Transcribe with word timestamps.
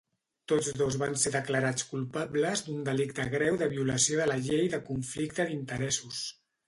Tots 0.51 0.69
dos 0.81 0.95
van 1.01 1.11
ser 1.23 1.33
declarats 1.35 1.85
culpables 1.91 2.65
d'un 2.69 2.81
delicte 2.87 3.25
greu 3.35 3.59
de 3.63 3.67
violació 3.75 4.19
de 4.23 4.27
la 4.33 4.39
llei 4.49 4.67
de 4.75 4.81
conflicte 4.93 5.47
d'interessos. 5.53 6.25